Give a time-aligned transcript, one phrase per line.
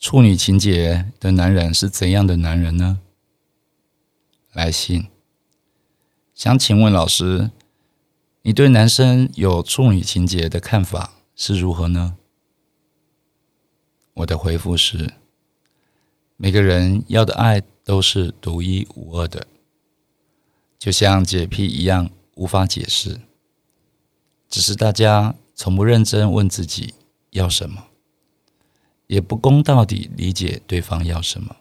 [0.00, 3.00] 处女情节的男人是怎样的男人呢？
[4.54, 5.08] 来信，
[6.34, 7.50] 想请问老师，
[8.40, 12.16] 你对男生有处女情节的看法是如何呢？
[14.14, 15.12] 我的回复是：
[16.38, 19.46] 每个人要的爱都是独一无二的，
[20.78, 23.20] 就像洁癖一样无法解释，
[24.48, 26.94] 只是大家从不认真问自己
[27.32, 27.88] 要什么。
[29.10, 31.56] 也不公到底理解对方要什么，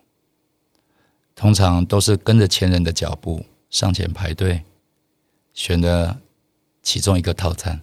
[1.34, 4.64] 通常都是跟着前人的脚步上前排队，
[5.52, 6.22] 选了
[6.84, 7.82] 其中一个套餐。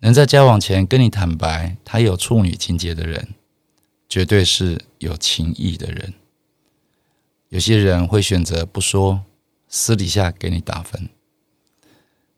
[0.00, 3.28] 能在交往前跟你坦白他有处女情节的人，
[4.08, 6.14] 绝对是有情义的人。
[7.48, 9.22] 有些人会选择不说，
[9.68, 11.04] 私底下给你打分；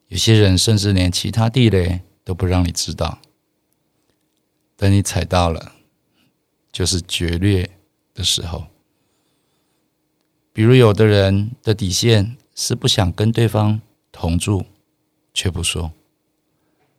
[0.08, 3.22] 有些人甚至连其他地雷都不让你知道。
[4.86, 5.72] 等你踩到了，
[6.70, 7.76] 就是决裂
[8.14, 8.68] 的时候。
[10.52, 13.80] 比如，有的人的底线是不想跟对方
[14.12, 14.64] 同住，
[15.34, 15.90] 却不说，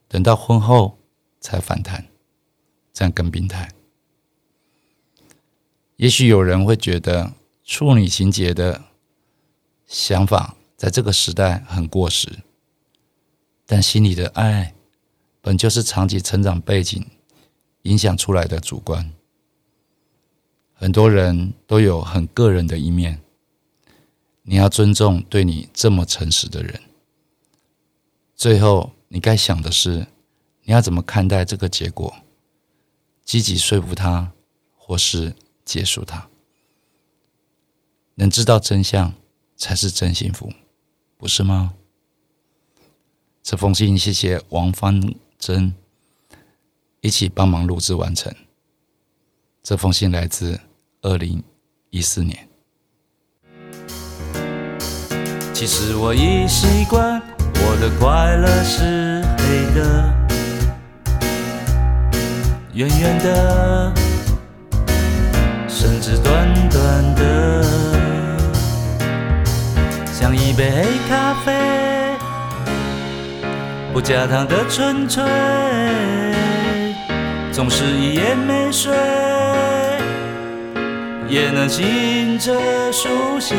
[0.10, 0.98] 等到婚后
[1.40, 2.10] 才反弹，
[2.92, 3.72] 这样更病态。
[5.96, 7.32] 也许有人会觉得
[7.64, 8.84] 处女情节的
[9.86, 12.40] 想法在这个时代很过时，
[13.66, 14.74] 但心里的爱
[15.40, 17.06] 本就是长期成长背景。
[17.88, 19.14] 影响出来的主观，
[20.74, 23.22] 很多人都有很个人的一面。
[24.44, 26.82] 你要尊重对你这么诚实的人。
[28.36, 30.08] 最后，你该想的是，
[30.64, 32.14] 你要怎么看待这个结果？
[33.24, 34.31] 积极说服他，
[34.76, 35.34] 或是
[35.66, 36.30] 结束他？
[38.16, 39.14] 能知道真相
[39.56, 40.52] 才是真幸福，
[41.18, 41.74] 不是吗？
[43.42, 45.74] 这封信，谢谢王芳珍。
[47.07, 48.29] 一起帮忙录制完成。
[49.63, 50.59] 这封信来自
[51.03, 51.41] 二零
[51.90, 52.38] 一四年。
[55.53, 57.22] 其实我已习惯，
[57.53, 60.13] 我的快乐是黑的，
[62.73, 63.94] 圆圆的，
[65.69, 67.63] 甚至短短的，
[70.12, 72.17] 像一杯黑咖啡，
[73.94, 75.23] 不加糖的纯粹。
[77.57, 78.94] 总是一夜没睡，
[81.28, 82.53] 也能醒着
[82.91, 83.09] 书
[83.40, 83.56] 写。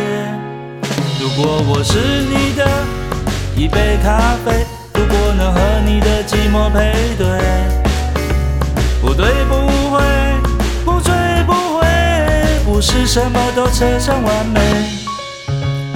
[1.20, 2.64] 如果我是你的
[3.56, 4.64] 一杯咖啡，
[4.94, 7.26] 如果能和你的寂寞配对，
[9.02, 10.00] 不对不会，
[10.84, 11.12] 不醉
[11.44, 11.84] 不回，
[12.64, 14.60] 不是什么都扯上完美。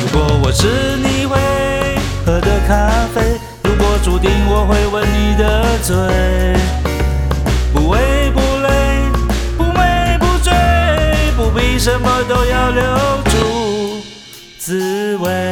[0.00, 1.38] 如果我是你会
[2.26, 6.81] 喝的咖啡，如果注定我会吻你的嘴。
[7.72, 8.68] 不为不累，
[9.56, 10.52] 不美不醉，
[11.36, 12.82] 不必什么都要留
[13.24, 14.02] 住
[14.58, 15.51] 滋味。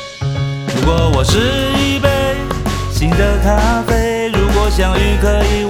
[0.81, 1.37] 如果我是
[1.77, 2.09] 一杯
[2.91, 5.63] 新的咖啡，如果相遇可以